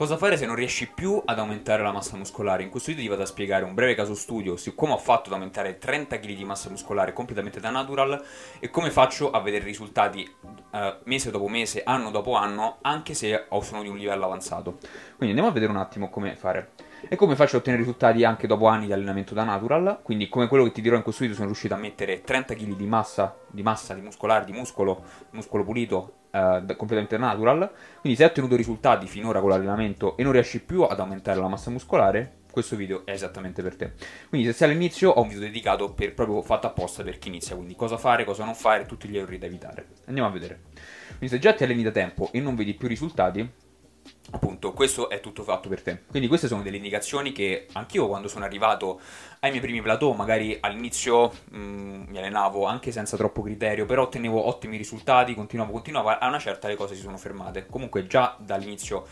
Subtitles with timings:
[0.00, 2.62] Cosa fare se non riesci più ad aumentare la massa muscolare?
[2.62, 5.28] In questo video ti vado a spiegare un breve caso studio su come ho fatto
[5.28, 8.24] ad aumentare 30 kg di massa muscolare completamente da natural
[8.60, 13.44] e come faccio a vedere risultati uh, mese dopo mese, anno dopo anno, anche se
[13.60, 14.78] sono di un livello avanzato.
[15.18, 16.70] Quindi andiamo a vedere un attimo come fare.
[17.06, 19.98] E come faccio a ottenere risultati anche dopo anni di allenamento da natural?
[20.00, 22.74] Quindi come quello che ti dirò in questo video sono riuscito a mettere 30 kg
[22.74, 27.68] di massa, di massa, di muscolare, di muscolo, muscolo pulito Uh, completamente natural.
[28.00, 31.48] Quindi se hai ottenuto risultati finora con l'allenamento e non riesci più ad aumentare la
[31.48, 33.92] massa muscolare, questo video è esattamente per te.
[34.28, 37.56] Quindi se sei all'inizio ho un video dedicato per, proprio fatto apposta per chi inizia,
[37.56, 39.86] quindi cosa fare, cosa non fare, tutti gli errori da evitare.
[40.06, 40.60] Andiamo a vedere.
[41.08, 43.48] Quindi se già ti alleni da tempo e non vedi più risultati,
[44.32, 46.02] appunto questo è tutto fatto per te.
[46.08, 49.00] Quindi queste sono delle indicazioni che anch'io quando sono arrivato
[49.40, 54.02] ai miei primi plateau magari all'inizio mh, mm, mi allenavo anche senza troppo criterio però
[54.02, 57.66] ottenevo ottimi risultati continuavo continuavo a una certa le cose si sono fermate.
[57.66, 59.06] Comunque già dall'inizio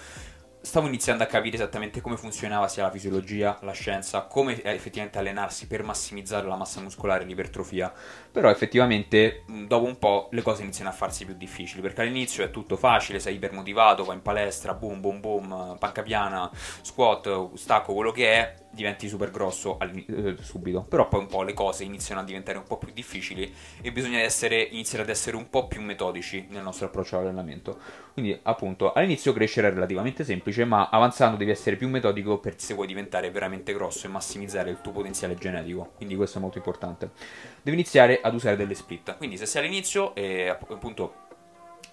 [0.69, 5.67] stavo iniziando a capire esattamente come funzionava sia la fisiologia, la scienza, come effettivamente allenarsi
[5.67, 7.91] per massimizzare la massa muscolare e l'ipertrofia.
[8.31, 12.51] Però effettivamente dopo un po' le cose iniziano a farsi più difficili, perché all'inizio è
[12.51, 16.51] tutto facile, sei ipermotivato, vai in palestra, boom boom boom, panca piana,
[16.83, 20.83] squat, stacco, quello che è, diventi super grosso eh, subito.
[20.83, 24.19] Però poi un po' le cose iniziano a diventare un po' più difficili e bisogna
[24.19, 27.79] essere, iniziare ad essere un po' più metodici nel nostro approccio all'allenamento.
[28.13, 32.75] Quindi appunto all'inizio crescere è relativamente semplice, ma avanzando devi essere più metodico per se
[32.75, 35.93] vuoi diventare veramente grosso e massimizzare il tuo potenziale genetico.
[35.97, 37.11] Quindi questo è molto importante.
[37.63, 39.17] Devi iniziare ad usare delle split.
[39.17, 41.27] Quindi se sei all'inizio e appunto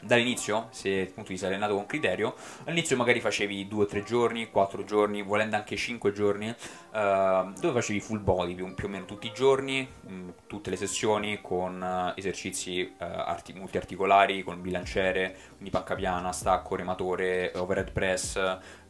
[0.05, 5.21] dall'inizio, se appunto ti sei allenato con criterio, all'inizio magari facevi 2-3 giorni, 4 giorni,
[5.23, 9.31] volendo anche 5 giorni, uh, dove facevi full body più, più, o meno tutti i
[9.33, 15.71] giorni, mh, mm, tutte le sessioni con uh, esercizi uh, arti- multiarticolari, con bilanciere, quindi
[15.71, 18.39] panca piana, stacco, rematore, overhead press,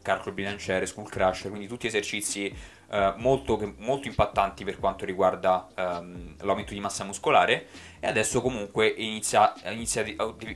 [0.01, 2.53] calcolo bilanciere, skull crusher, quindi tutti esercizi
[2.89, 7.67] eh, molto, molto, impattanti per quanto riguarda ehm, l'aumento di massa muscolare
[7.99, 10.05] e adesso comunque inizia, inizia,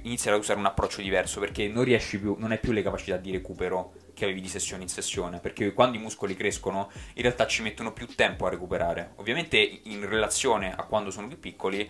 [0.04, 3.18] inizia, ad usare un approccio diverso perché non riesci più, non hai più le capacità
[3.18, 7.48] di recupero che avevi di sessione in sessione perché quando i muscoli crescono in realtà
[7.48, 9.14] ci mettono più tempo a recuperare.
[9.16, 11.90] Ovviamente in relazione a quando sono più piccoli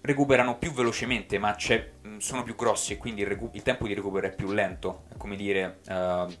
[0.00, 1.56] recuperano più velocemente ma
[2.18, 5.04] sono più grossi e quindi il, recu- il, tempo di recupero è più lento.
[5.08, 6.32] È come dire uh,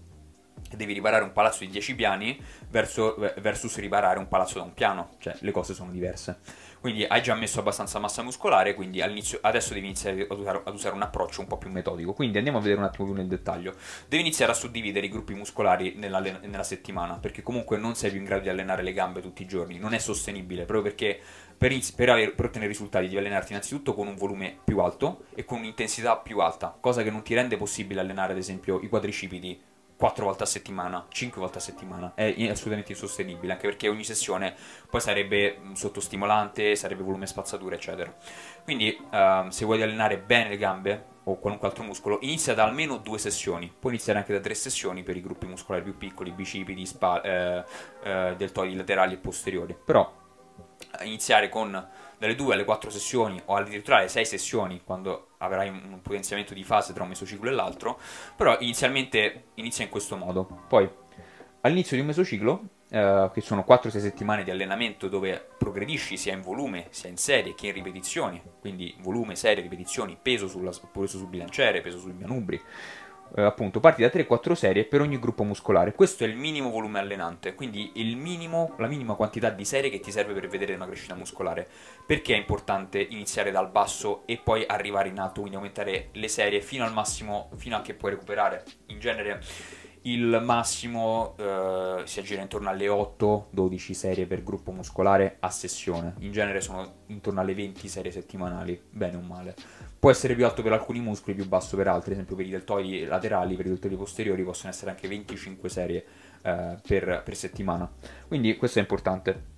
[0.76, 5.10] devi riparare un palazzo di 10 piani verso, versus riparare un palazzo da un piano,
[5.18, 6.40] cioè le cose sono diverse.
[6.80, 10.94] Quindi hai già messo abbastanza massa muscolare, quindi adesso devi iniziare ad usare, ad usare,
[10.94, 12.12] un approccio un po' più metodico.
[12.12, 13.74] Quindi andiamo a vedere un attimo più nel dettaglio.
[14.06, 18.20] Devi iniziare a suddividere i gruppi muscolari nella, nella settimana, perché comunque non sei più
[18.20, 21.20] in grado di allenare le gambe tutti i giorni, non è sostenibile, proprio perché
[21.58, 25.44] per, per, aver, per, ottenere risultati devi allenarti innanzitutto con un volume più alto e
[25.44, 29.60] con un'intensità più alta, cosa che non ti rende possibile allenare ad esempio i quadricipiti
[29.98, 34.54] 4 volte a settimana, 5 volte a settimana, è assolutamente insostenibile, anche perché ogni sessione
[34.88, 38.14] poi sarebbe sottostimolante, sarebbe volume spazzatura, eccetera.
[38.62, 42.98] Quindi uh, se vuoi allenare bene le gambe o qualunque altro muscolo, inizia da almeno
[42.98, 46.86] due sessioni, puoi iniziare anche da tre sessioni per i gruppi muscolari più piccoli, bicipiti,
[46.86, 47.64] spa, eh,
[48.04, 49.76] eh, deltoidi laterali e posteriori.
[49.84, 50.10] Però
[51.02, 51.86] iniziare con
[52.18, 56.64] dalle 2 alle 4 sessioni o addirittura alle 6 sessioni quando avrai un potenziamento di
[56.64, 57.98] fase tra un mesociclo e l'altro,
[58.36, 60.64] però inizialmente inizia in questo modo.
[60.68, 60.88] Poi
[61.60, 66.40] all'inizio di un mesociclo, eh, che sono 4-6 settimane di allenamento dove progredisci sia in
[66.40, 71.28] volume, sia in serie che in ripetizioni, quindi volume, serie, ripetizioni, peso, sulla, peso sul
[71.28, 72.60] bilanciere, peso sui manubri,
[73.36, 75.92] eh, appunto parti da 3-4 serie per ogni gruppo muscolare.
[75.92, 80.10] Questo è il minimo volume allenante, quindi minimo, la minima quantità di serie che ti
[80.10, 81.66] serve per vedere una crescita muscolare.
[82.06, 86.60] Perché è importante iniziare dal basso e poi arrivare in alto, quindi aumentare le serie
[86.60, 88.64] fino al massimo, fino a che puoi recuperare.
[88.86, 89.40] In genere
[90.12, 96.14] il massimo eh, si aggira intorno alle 8-12 serie per gruppo muscolare a sessione.
[96.20, 99.54] In genere sono intorno alle 20 serie settimanali, bene o male.
[99.98, 102.50] Può essere più alto per alcuni muscoli, più basso per altri, ad esempio per i
[102.50, 106.04] deltoidi laterali, per i deltoidi posteriori possono essere anche 25 serie
[106.42, 107.90] eh, per, per, settimana.
[108.26, 109.56] Quindi questo è importante.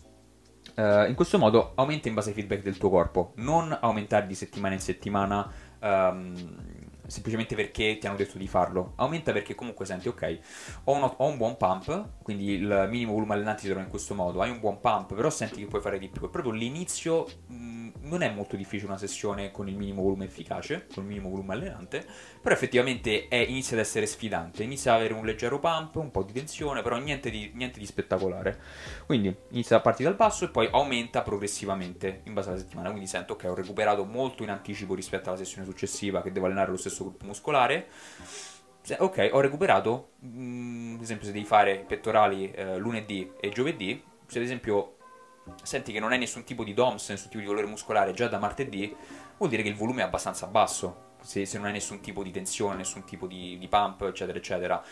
[0.75, 4.35] Uh, in questo modo aumenta in base ai feedback del tuo corpo, non aumentare di
[4.35, 5.51] settimana in settimana
[5.81, 8.93] um, semplicemente perché ti hanno detto di farlo.
[8.97, 10.39] Aumenta perché comunque senti, ok,
[10.85, 14.15] ho, uno, ho un buon pump, quindi il minimo volume allenante si trova in questo
[14.15, 16.27] modo, hai un buon pump, però senti che puoi fare di più.
[16.27, 17.27] È proprio l'inizio...
[17.49, 21.29] Mh, non è molto difficile una sessione con il minimo volume efficace, con il minimo
[21.31, 22.05] volume allenante,
[22.41, 26.23] però effettivamente è, inizia ad essere sfidante, inizia ad avere un leggero pump, un po'
[26.23, 28.59] di tensione, però niente di, niente di spettacolare.
[29.07, 33.07] Quindi inizia a partire dal basso e poi aumenta progressivamente in base alla settimana, quindi
[33.07, 36.77] sento che ho recuperato molto in anticipo rispetto alla sessione successiva che devo allenare lo
[36.77, 37.89] stesso gruppo muscolare.
[38.99, 40.13] Ok, ho recuperato...
[40.25, 44.97] Mm, ad esempio se devi fare pettorali eh, lunedì e giovedì, se ad esempio
[45.63, 48.39] senti che non hai nessun tipo di DOMS, nessun tipo di valore muscolare già da
[48.39, 48.95] martedì,
[49.37, 51.09] vuol dire che il volume è abbastanza basso.
[51.23, 54.83] Se, se non hai nessun tipo di tensione, nessun tipo di, di pump, eccetera, eccetera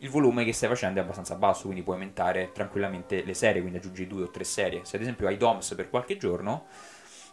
[0.00, 3.78] il volume che stai facendo è abbastanza basso, quindi puoi aumentare tranquillamente le serie, quindi
[3.78, 4.84] aggiungi due o tre serie.
[4.84, 6.66] Se ad esempio hai DOMS per qualche giorno,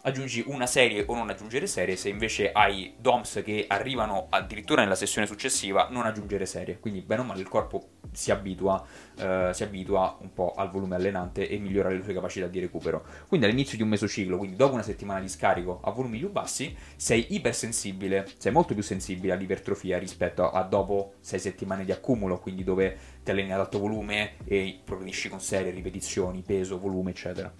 [0.06, 4.94] aggiungi una serie o non aggiungere serie, se invece hai DOMS che arrivano addirittura nella
[4.94, 6.78] sessione successiva, non aggiungere serie.
[6.78, 8.84] Quindi bene o male il corpo si abitua,
[9.18, 13.04] eh, si abitua un po' al volume allenante e migliora le sue capacità di recupero.
[13.26, 16.74] Quindi all'inizio di un mesociclo, quindi dopo una settimana di scarico a volumi più bassi,
[16.94, 22.62] sei ipersensibile, sei molto più sensibile all'ipertrofia rispetto a, dopo 6 settimane di accumulo, quindi
[22.62, 27.52] dove ti alleni ad alto volume e progredisci con serie, ripetizioni, peso, volume, eccetera.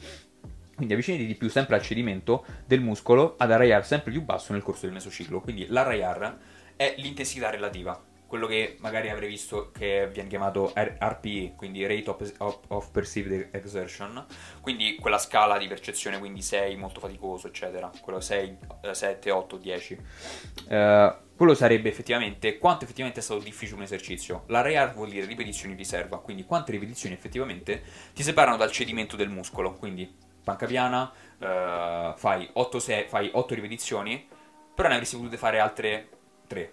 [0.77, 4.63] Quindi avvicinati di più sempre al cedimento del muscolo ad RIR sempre più basso nel
[4.63, 5.41] corso del mesociclo.
[5.41, 6.39] Quindi l'RIR
[6.77, 12.91] è l'intensità relativa, quello che magari avrei visto che viene chiamato RPE, quindi Rate of,
[12.91, 14.27] Perceived Exertion,
[14.61, 18.59] quindi quella scala di percezione, quindi 6 molto faticoso, eccetera, quello 6,
[18.91, 19.99] 7, 8, 10.
[20.69, 24.45] Uh, quello sarebbe effettivamente quanto effettivamente è stato difficile un esercizio.
[24.49, 27.83] La RIR vuol dire ripetizioni di riserva, quindi quante ripetizioni effettivamente
[28.13, 33.55] ti separano dal cedimento del muscolo, quindi panca piana, uh, fai, 8 se- fai 8
[33.57, 34.29] ripetizioni,
[34.73, 36.09] però ne avresti potute fare altre
[36.47, 36.73] 3.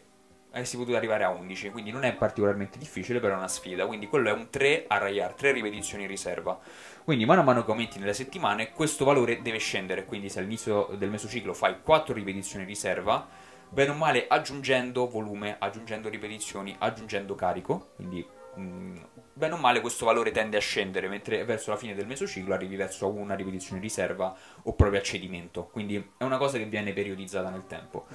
[0.52, 3.88] Avresti potuto arrivare a 11, quindi non è particolarmente difficile, però è una sfida.
[3.88, 6.60] Quindi quello è un 3 a RIR, 3 ripetizioni in riserva.
[7.04, 10.06] Quindi mano a mano che aumenti nelle settimane, questo valore deve scendere.
[10.06, 13.28] Quindi se all'inizio del mesociclo fai 4 ripetizioni in riserva,
[13.70, 18.24] bene o male aggiungendo volume, aggiungendo ripetizioni, aggiungendo carico, quindi
[18.60, 18.98] mm,
[19.34, 22.76] bene o male questo valore tende a scendere, mentre verso la fine del mesociclo arrivi
[22.76, 25.66] verso una ripetizione riserva o proprio a cedimento.
[25.66, 28.06] Quindi è una cosa che viene periodizzata nel tempo.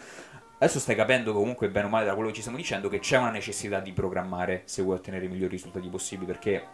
[0.61, 3.17] Adesso stai capendo comunque bene o male da quello che ci stiamo dicendo che c'è
[3.17, 6.67] una necessità di programmare se vuoi ottenere i migliori risultati possibili perché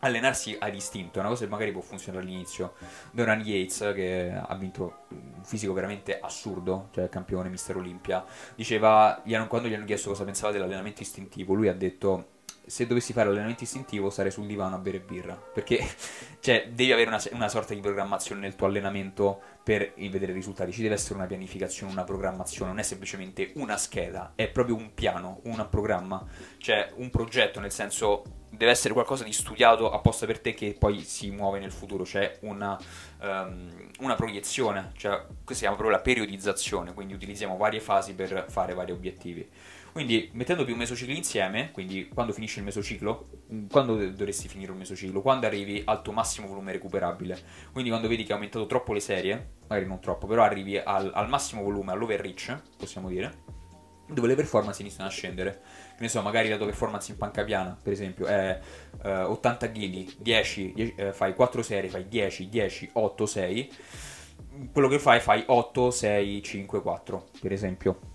[0.00, 2.74] allenarsi a distinto è una cosa che magari può funzionare all'inizio.
[3.10, 8.24] Doran Yates, che ha vinto un fisico veramente assurdo, cioè campione, mister Olympia,
[8.54, 13.28] diceva, quando gli hanno chiesto cosa pensava dell'allenamento istintivo, lui ha detto se dovessi fare
[13.28, 15.34] allenamento istintivo sarei sul divano a bere birra.
[15.34, 15.84] Perché
[16.40, 20.72] cioè, devi avere una, una, sorta di programmazione nel tuo allenamento per vedere i risultati.
[20.72, 24.94] Ci deve essere una pianificazione, una programmazione, non è semplicemente una scheda, è proprio un
[24.94, 26.24] piano, un programma,
[26.58, 31.02] cioè un progetto, nel senso deve essere qualcosa di studiato apposta per te che poi
[31.02, 32.78] si muove nel futuro, c'è una,
[33.20, 33.70] um,
[34.00, 38.74] una proiezione, cioè questa si chiama proprio la periodizzazione, quindi utilizziamo varie fasi per fare
[38.74, 39.48] vari obiettivi.
[39.92, 44.78] Quindi mettendo più mesocicli insieme, quindi quando finisce il mesociclo, mm, quando dovresti finire un
[44.78, 45.20] mesociclo?
[45.20, 47.38] Quando arrivi al tuo massimo volume recuperabile.
[47.72, 51.10] Quindi quando vedi che hai aumentato troppo le serie, magari non troppo, però arrivi al,
[51.12, 53.58] al massimo volume, all'overreach, possiamo dire,
[54.06, 55.60] dove le performance iniziano a scendere.
[55.96, 58.58] Che ne so, magari la tua performance in panca piana, per esempio, è
[59.02, 63.72] uh, 80 kg, 10, 10 uh, fai 4 serie, fai 10, 10, 8, 6.
[64.72, 68.09] Quello che fai, fai 8, 6, 5, 4, per esempio.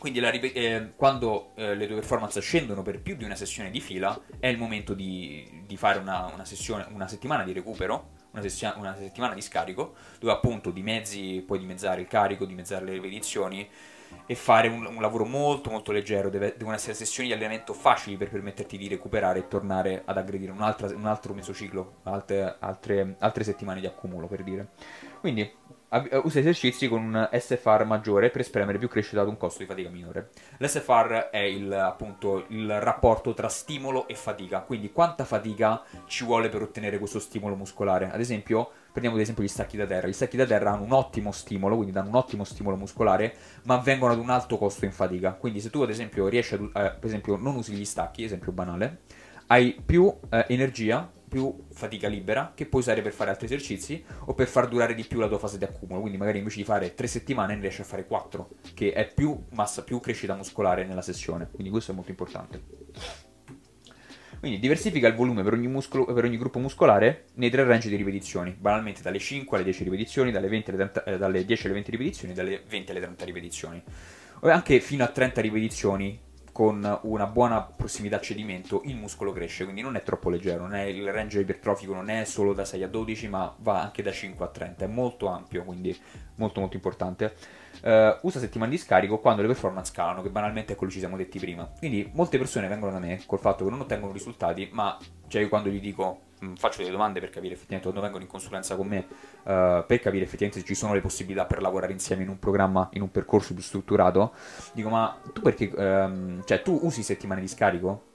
[0.00, 3.82] Quindi ripet- eh, quando eh, le tue performance scendono per più di una sessione di
[3.82, 8.40] fila, è il momento di, di fare una, una, sessione, una settimana di recupero, una,
[8.40, 13.68] sessia- una, settimana di scarico, dove appunto dimezzi, puoi dimezzare il carico, dimezzare le ripetizioni
[14.24, 16.30] e fare un, un lavoro molto molto leggero.
[16.30, 20.50] Deve, devono essere sessioni di allenamento facili per permetterti di recuperare e tornare ad aggredire
[20.50, 24.68] un, altro mesociclo, altre, altre, altre settimane di accumulo per dire.
[25.20, 25.58] Quindi
[26.22, 29.88] usa esercizi con un SFR maggiore per spremere più crescita ad un costo di fatica
[29.88, 30.30] minore.
[30.58, 36.48] L'SFR è il, appunto il rapporto tra stimolo e fatica, quindi quanta fatica ci vuole
[36.48, 38.10] per ottenere questo stimolo muscolare.
[38.12, 40.06] Ad esempio, prendiamo ad esempio gli stacchi da terra.
[40.06, 43.78] Gli stacchi da terra hanno un ottimo stimolo, quindi danno un ottimo stimolo muscolare, ma
[43.78, 45.32] vengono ad un alto costo in fatica.
[45.32, 48.52] Quindi se tu ad esempio riesci a, eh, per esempio, non usi gli stacchi, esempio
[48.52, 49.00] banale,
[49.46, 54.34] hai più eh, energia più fatica libera che puoi usare per fare altri esercizi o
[54.34, 56.00] per far durare di più la tua fase di accumulo.
[56.00, 59.44] Quindi magari invece di fare 3 settimane ne riesci a fare 4, che è più
[59.52, 61.48] massa, più crescita muscolare nella sessione.
[61.50, 62.60] Quindi questo è molto importante.
[64.40, 67.96] Quindi diversifica il volume per ogni, muscolo, per ogni, gruppo muscolare nei tre range di
[67.96, 71.74] ripetizioni, banalmente dalle 5 alle 10 ripetizioni, dalle, 20 alle 30, eh, dalle 10 alle
[71.74, 73.82] 20 ripetizioni, dalle 20 alle 30 ripetizioni.
[74.40, 76.18] O anche fino a 30 ripetizioni
[76.60, 80.82] con una buona prossimità a cedimento il muscolo cresce, quindi non è troppo leggero, è,
[80.82, 84.44] il range ipertrofico non è solo da 6 a 12 ma va anche da 5
[84.44, 85.98] a 30, è molto ampio, quindi
[86.34, 87.34] molto molto importante.
[87.80, 91.02] Uh, usa settimane di scarico quando le performance calano, che banalmente è quello che ci
[91.02, 91.66] siamo detti prima.
[91.78, 94.98] Quindi molte persone vengono da me col fatto che non ottengono risultati, ma
[95.28, 98.30] cioè io quando gli dico Mm, faccio delle domande per capire effettivamente quando vengono in
[98.30, 99.06] consulenza con me,
[99.42, 102.88] uh, per capire effettivamente se ci sono le possibilità per lavorare insieme in un programma,
[102.92, 104.32] in un percorso più strutturato.
[104.72, 108.08] Dico, ma tu perché, um, cioè, tu usi settimane di scarico?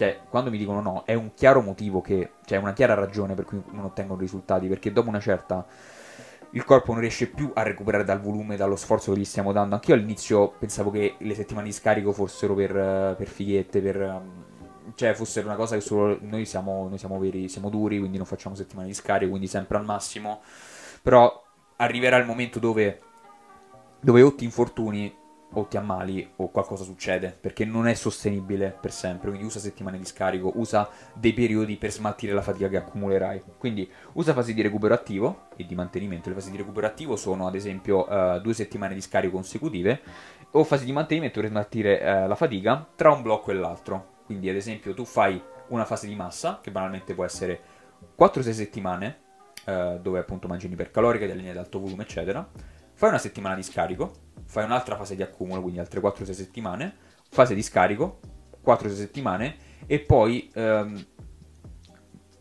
[0.00, 3.44] cioè, quando mi dicono no, è un chiaro motivo che, cioè, una chiara ragione per
[3.44, 5.66] cui non ottengono risultati, perché dopo una certa
[6.52, 9.74] il corpo non riesce più a recuperare dal volume, dallo sforzo che gli stiamo dando.
[9.74, 14.22] Anch'io all'inizio pensavo che le settimane di scarico fossero per, per fighette, per,
[14.94, 18.26] cioè fossero una cosa che solo noi siamo, noi siamo veri, siamo duri, quindi non
[18.26, 20.40] facciamo settimane di scarico, quindi sempre al massimo.
[21.02, 21.44] Però
[21.76, 23.00] arriverà il momento dove,
[24.00, 25.18] dove o ti infortuni
[25.52, 29.28] o ti ammali o qualcosa succede perché non è sostenibile per sempre.
[29.28, 33.42] Quindi usa settimane di scarico usa dei periodi per smaltire la fatica che accumulerai.
[33.58, 36.28] Quindi usa fasi di recupero attivo e di mantenimento.
[36.28, 40.00] Le fasi di recupero attivo sono ad esempio uh, due settimane di scarico consecutive
[40.52, 44.48] o fasi di mantenimento per smaltire uh, la fatica tra un blocco e l'altro quindi
[44.48, 47.60] ad esempio tu fai una fase di massa che banalmente può essere
[48.16, 49.18] 4-6 settimane
[49.66, 52.48] uh, dove appunto mangi un'ipercalorica, di linee ad alto volume eccetera.
[52.94, 56.94] Fai una settimana di scarico fai un'altra fase di accumulo, quindi altre 4-6 settimane,
[57.28, 58.20] fase di scarico,
[58.64, 59.56] 4-6 settimane,
[59.86, 61.06] e poi ehm,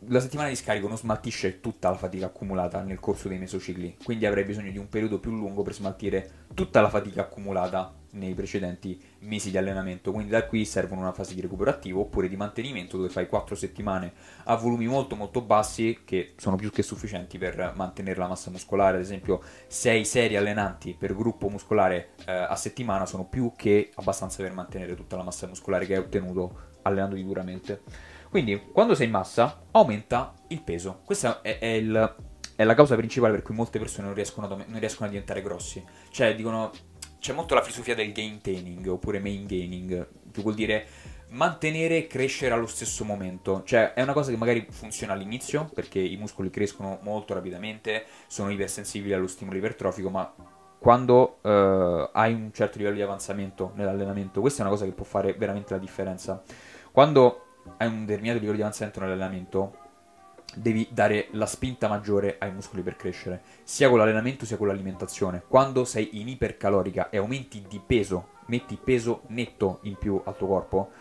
[0.08, 4.26] la settimana di scarico non smaltisce tutta la fatica accumulata nel corso dei mesocicli, quindi
[4.26, 9.00] avrei bisogno di un periodo più lungo per smaltire tutta la fatica accumulata nei precedenti
[9.20, 10.12] mesi di allenamento.
[10.12, 13.56] Quindi da qui servono una fase di recupero attivo oppure di mantenimento dove fai 4
[13.56, 14.14] settimane
[14.46, 18.98] a volumi molto molto bassi che sono più che sufficienti per mantenere la massa muscolare.
[18.98, 24.42] Ad esempio 6 serie allenanti per gruppo muscolare eh, a settimana sono più che abbastanza
[24.42, 27.82] per mantenere tutta la massa muscolare che hai ottenuto allenandoti duramente.
[28.30, 31.02] Quindi quando sei in massa aumenta il peso.
[31.04, 32.16] Questa è, è il
[32.60, 35.42] è la causa principale per cui molte persone non riescono, a, non riescono, a, diventare
[35.42, 35.82] grossi.
[36.10, 36.72] Cioè, dicono
[37.18, 40.86] c'è molto la filosofia del gaining oppure main gaining, che vuol dire
[41.30, 43.64] mantenere e crescere allo stesso momento.
[43.64, 48.52] Cioè, è una cosa che magari funziona all'inizio, perché i muscoli crescono molto rapidamente, sono
[48.52, 50.34] ipersensibili allo stimolo ipertrofico, ma
[50.80, 55.06] quando uh, hai un certo livello di avanzamento nell'allenamento, questa è una cosa che può
[55.06, 56.44] fare veramente la differenza.
[56.92, 59.78] Quando hai un determinato livello di avanzamento nell'allenamento,
[60.56, 65.44] devi dare la spinta maggiore ai muscoli per crescere, sia con l'allenamento sia con l'alimentazione.
[65.48, 70.48] Quando sei in ipercalorica e aumenti di peso, metti peso netto in più al tuo
[70.48, 70.92] corpo,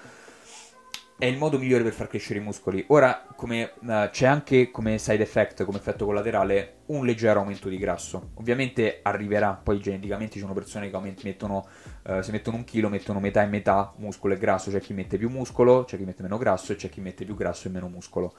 [1.18, 2.84] è il modo migliore per far crescere i muscoli.
[2.88, 7.76] Ora, come, uh, c'è anche come side effect, come effetto collaterale, un leggero aumento di
[7.76, 8.30] grasso.
[8.34, 11.66] Ovviamente arriverà, poi geneticamente ci sono persone che aument- mettono,
[12.04, 14.70] uh, se mettono un chilo, mettono metà e metà muscolo e grasso.
[14.70, 17.34] C'è chi mette più muscolo, c'è chi mette meno grasso e c'è chi mette più
[17.34, 18.34] grasso e meno muscolo.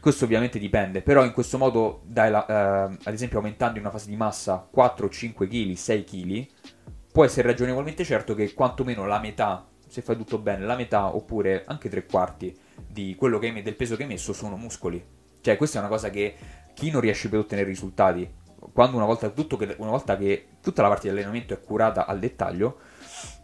[0.00, 2.44] Questo ovviamente dipende, però in questo modo, la,
[2.90, 6.46] uh, ad esempio aumentando in una fase di massa 4, 5 kg, 6 kg,
[7.12, 11.64] può essere ragionevolmente certo che quantomeno la metà se fai tutto bene, la metà oppure
[11.66, 12.56] anche tre quarti
[12.96, 15.04] hai, del peso che hai messo sono muscoli.
[15.40, 16.34] Cioè, questa è una cosa che
[16.74, 18.38] chi non riesce più ad ottenere risultati,
[18.72, 22.20] quando una volta, che, una volta che tutta la parte di allenamento è curata al
[22.20, 22.78] dettaglio,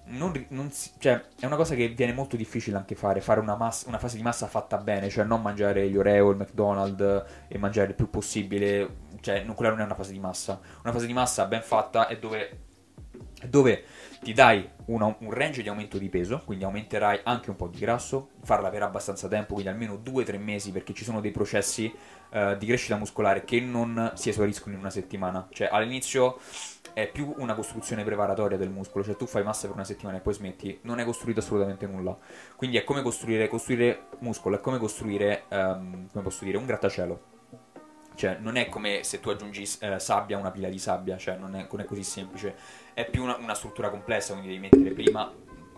[0.09, 3.57] non, non si, cioè, è una cosa che viene molto difficile anche fare, fare una,
[3.57, 7.59] massa, una, fase di massa fatta bene, cioè non mangiare gli Oreo, il McDonald's e
[7.59, 10.61] mangiare il più possibile, cioè non, quella non è una fase di massa.
[10.85, 12.59] Una fase di massa ben fatta è dove,
[13.49, 13.85] dove
[14.27, 17.79] ti dai una, un range di aumento di peso, quindi aumenterai anche un po' di
[17.79, 21.95] grasso, farla per abbastanza tempo, quindi almeno 2-3 mesi, perché ci sono dei processi
[22.33, 25.47] uh, di crescita muscolare che non si esauriscono in una settimana.
[25.53, 26.41] Cioè all'inizio
[26.93, 30.21] è più una costruzione preparatoria del muscolo, cioè tu fai massa per una settimana e
[30.21, 32.19] poi smetti, non hai costruito assolutamente nulla.
[32.57, 37.35] Quindi è come costruire, costruire muscolo, è come costruire, um, come posso dire, un grattacielo
[38.17, 41.37] cioè, non è come se tu aggiungi eh, sabbia a una pila di sabbia, cioè
[41.37, 42.57] non è, non è così semplice.
[42.97, 45.31] È più una, una, struttura complessa, quindi devi mettere prima,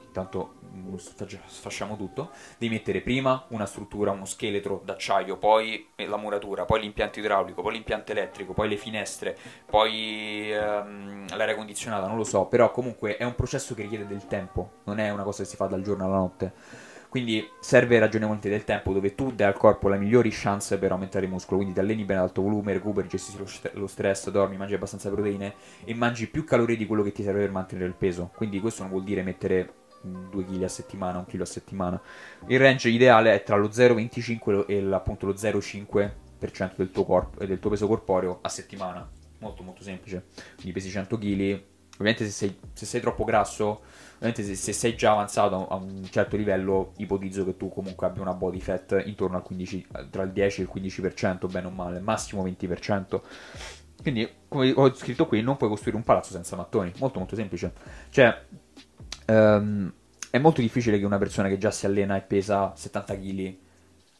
[0.06, 6.64] intanto mm, sfasciamo tutto, devi mettere prima una struttura, uno scheletro d'acciaio, poi la muratura,
[6.64, 12.22] poi l'impianto idraulico, poi l'impianto elettrico, poi le finestre, poi ehm, l'aria condizionata, non lo
[12.22, 15.48] so, però comunque è un processo che richiede del tempo, non è una cosa che
[15.48, 16.52] si fa dal giorno alla notte.
[17.08, 21.24] Quindi serve ragionevolmente del tempo dove tu dai al corpo le migliori chance per aumentare
[21.24, 21.56] il muscolo.
[21.56, 23.38] Quindi ti alleni bene ad alto volume, recuperi, gestisci
[23.72, 27.40] lo, stress, dormi, mangi abbastanza proteine e mangi più calorie di quello che ti serve
[27.40, 28.30] per mantenere il peso.
[28.34, 29.72] Quindi questo non vuol dire mettere
[30.02, 32.00] 2 kg a settimana, 1 kg a settimana.
[32.46, 37.58] Il range ideale è tra lo 0,25 e appunto lo 0,5% del tuo, corpo, del
[37.58, 39.08] tuo peso corporeo a settimana.
[39.38, 40.26] Molto molto semplice.
[40.56, 41.62] Quindi pesi 100 kg.
[41.98, 43.82] Ovviamente se sei, se sei troppo grasso
[44.18, 48.22] Ovviamente se, se, sei già avanzato a un certo livello, ipotizzo che tu comunque abbia
[48.22, 52.00] una body fat intorno al 15, tra il 10 e il 15%, bene o male,
[52.00, 53.20] massimo 20%.
[54.02, 56.92] Quindi, come ho scritto qui, non puoi costruire un palazzo senza mattoni.
[56.98, 57.72] Molto molto semplice.
[58.10, 58.42] Cioè,
[59.26, 59.92] um,
[60.30, 63.56] è molto difficile che una persona che già si allena e pesa 70 kg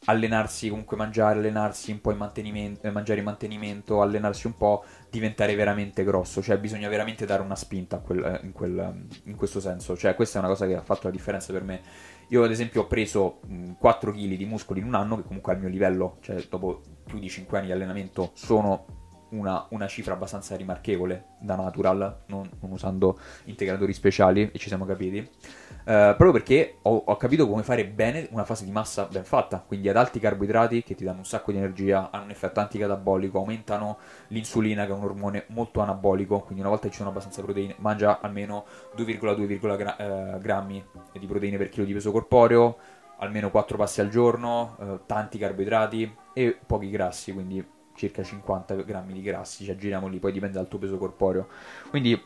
[0.05, 4.85] allenarsi, comunque mangiare, allenarsi un po' in mantenimento, eh, mangiare in mantenimento, allenarsi un po',
[5.11, 9.61] diventare veramente grosso, cioè bisogna veramente dare una spinta quel, eh, in, quel, in, questo
[9.61, 11.81] senso, cioè questa è una cosa che ha fatto la differenza per me.
[12.29, 15.53] Io ad esempio ho preso mh, 4 kg di muscoli in un anno, che comunque
[15.53, 18.98] al mio livello, cioè dopo più di 5 anni di allenamento, sono
[19.31, 24.85] una, una, cifra abbastanza rimarchevole da natural, non, non, usando integratori speciali, e ci siamo
[24.85, 25.19] capiti.
[25.19, 29.63] Uh, proprio perché ho, ho, capito come fare bene una fase di massa ben fatta,
[29.67, 33.39] quindi ad alti carboidrati che ti danno un sacco di energia, hanno un effetto anticatabolico,
[33.39, 37.43] aumentano l'insulina che è un ormone molto anabolico, quindi una volta che ci sono abbastanza
[37.43, 38.67] proteine, mangia almeno
[38.97, 39.97] 2,2 gra-
[40.35, 40.85] uh, grammi
[41.19, 42.77] di proteine per chilo di peso corporeo,
[43.19, 49.13] almeno 4 passi al giorno, uh, tanti carboidrati e pochi grassi, quindi circa 50 grammi
[49.13, 51.49] di grassi, ci aggiriamo lì, poi dipende dal tuo peso corporeo.
[51.91, 52.19] Quindi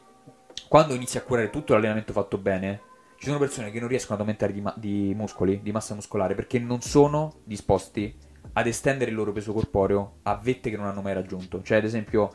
[0.69, 2.81] quando inizi a curare tutto l'allenamento fatto bene,
[3.17, 6.35] ci sono persone che non riescono ad aumentare di, ma- di muscoli, di massa muscolare,
[6.35, 8.15] perché non sono disposti
[8.53, 11.63] ad estendere il loro peso corporeo a vette che non hanno mai raggiunto.
[11.63, 12.33] Cioè, ad esempio,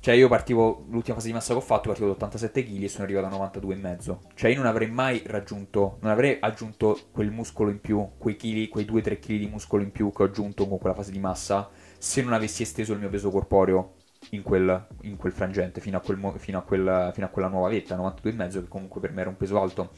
[0.00, 2.88] cioè io partivo, l'ultima fase di massa che ho fatto, partivo da 87 kg e
[2.88, 4.16] sono arrivato a 92,5.
[4.34, 8.68] Cioè io non avrei mai raggiunto, non avrei aggiunto quel muscolo in più, quei chili,
[8.68, 11.68] quei 2-3 kg di muscolo in più che ho aggiunto con quella fase di massa,
[11.98, 13.94] se non avessi esteso il mio peso corporeo
[14.30, 17.68] in quel, in quel frangente fino a, quel, fino, a quel, fino a, quella nuova
[17.68, 19.90] vetta, 92,5, che comunque per me era un peso alto.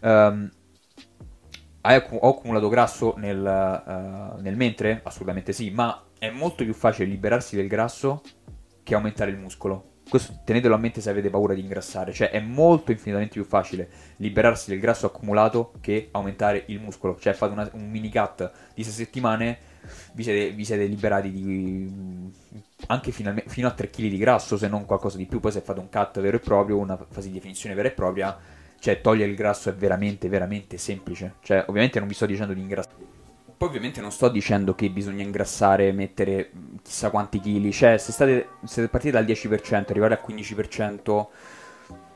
[0.00, 0.50] Um,
[1.82, 5.00] ho accumulato grasso nel, uh, nel, mentre?
[5.04, 8.22] Assolutamente sì, ma è molto più facile liberarsi del grasso
[8.86, 9.94] che aumentare il muscolo.
[10.08, 13.88] Questo tenetelo a mente se avete paura di ingrassare, cioè è molto infinitamente più facile
[14.18, 17.18] liberarsi del grasso accumulato che aumentare il muscolo.
[17.18, 19.58] Cioè fate una, un mini cut di 6 settimane
[20.12, 22.32] vi siete, vi siete liberati di
[22.86, 25.40] anche fino a, fino a 3 kg di grasso, se non qualcosa di più.
[25.40, 28.38] Poi se fate un cut vero e proprio, una fase di definizione vera e propria,
[28.78, 31.34] cioè togliere il grasso è veramente, veramente semplice.
[31.42, 33.15] Cioè, ovviamente non vi sto dicendo di ingrassare.
[33.56, 36.50] Poi ovviamente non sto dicendo che bisogna ingrassare, mettere
[36.82, 37.72] chissà quanti chili.
[37.72, 41.26] Cioè, se state, se siete partiti dal 10%, arrivare al 15%,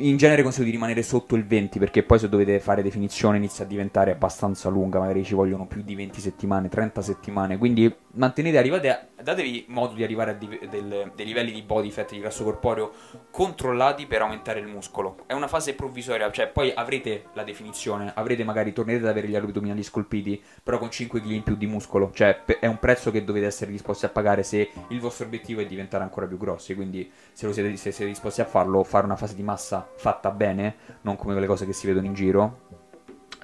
[0.00, 3.64] in genere consiglio di rimanere sotto il 20 perché poi se dovete fare definizione inizia
[3.64, 8.59] a diventare abbastanza lunga, magari ci vogliono più di 20 settimane, 30 settimane, quindi mantenete,
[8.59, 12.21] arrivate a, datevi modo di arrivare a di, del, dei livelli di body fat, di
[12.21, 12.93] grasso corporeo
[13.30, 15.25] controllati per aumentare il muscolo.
[15.26, 19.36] È una fase provvisoria, cioè poi avrete la definizione, avrete magari, tornerete ad avere gli
[19.36, 23.25] addominali scolpiti, però con 5 kg in più di muscolo, cioè è un prezzo che
[23.25, 27.10] dovete essere disposti a pagare se il vostro obiettivo è diventare ancora più grossi, quindi
[27.32, 31.17] se, siete, se siete disposti a farlo, fare una fase di massa fatta bene, non
[31.17, 32.69] come quelle cose che si vedono in giro,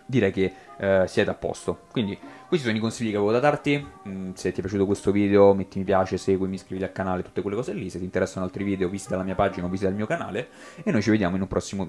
[0.07, 1.81] direi che eh, siete a posto.
[1.91, 2.17] Quindi
[2.49, 3.85] questi sono i consigli che avevo da darti.
[4.09, 7.43] Mm, se ti è piaciuto questo video metti mi piace, seguimi, iscriviti al canale, tutte
[7.43, 7.91] quelle cose lì.
[7.91, 10.49] Se ti interessano altri video visita la mia pagina o visita il mio canale
[10.83, 11.85] e noi ci vediamo in un prossimo video.